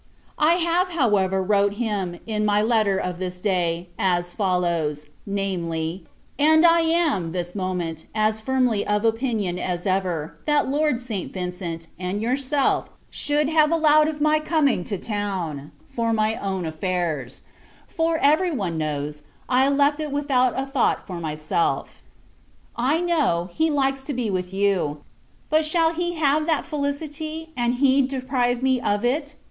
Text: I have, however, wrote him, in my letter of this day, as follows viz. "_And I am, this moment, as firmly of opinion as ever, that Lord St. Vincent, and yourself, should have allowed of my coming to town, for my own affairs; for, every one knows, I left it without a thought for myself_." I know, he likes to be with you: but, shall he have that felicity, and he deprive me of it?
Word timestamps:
I 0.39 0.53
have, 0.55 0.89
however, 0.89 1.43
wrote 1.43 1.73
him, 1.73 2.17
in 2.25 2.43
my 2.43 2.59
letter 2.63 2.97
of 2.97 3.19
this 3.19 3.39
day, 3.39 3.89
as 3.99 4.33
follows 4.33 5.05
viz. 5.27 6.01
"_And 6.39 6.65
I 6.65 6.79
am, 6.79 7.33
this 7.33 7.53
moment, 7.53 8.07
as 8.15 8.41
firmly 8.41 8.81
of 8.87 9.05
opinion 9.05 9.59
as 9.59 9.85
ever, 9.85 10.33
that 10.47 10.67
Lord 10.67 10.99
St. 10.99 11.31
Vincent, 11.31 11.85
and 11.99 12.19
yourself, 12.19 12.89
should 13.11 13.47
have 13.49 13.71
allowed 13.71 14.07
of 14.07 14.19
my 14.19 14.39
coming 14.39 14.83
to 14.85 14.97
town, 14.97 15.71
for 15.85 16.13
my 16.13 16.35
own 16.37 16.65
affairs; 16.65 17.43
for, 17.87 18.17
every 18.23 18.49
one 18.51 18.79
knows, 18.79 19.21
I 19.47 19.69
left 19.69 19.99
it 19.99 20.11
without 20.11 20.59
a 20.59 20.65
thought 20.65 21.05
for 21.05 21.17
myself_." 21.17 22.01
I 22.75 23.01
know, 23.01 23.49
he 23.53 23.69
likes 23.69 24.01
to 24.05 24.13
be 24.15 24.31
with 24.31 24.51
you: 24.51 25.03
but, 25.51 25.63
shall 25.63 25.93
he 25.93 26.13
have 26.13 26.47
that 26.47 26.65
felicity, 26.65 27.51
and 27.55 27.75
he 27.75 28.01
deprive 28.01 28.63
me 28.63 28.81
of 28.81 29.05
it? 29.05 29.35